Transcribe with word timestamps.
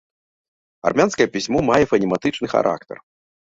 Армянскае 0.89 1.27
пісьмо 1.35 1.59
мае 1.69 1.79
фанематычны 1.93 2.47
характар. 2.55 3.05